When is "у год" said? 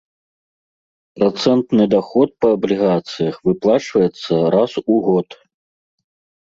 4.91-5.27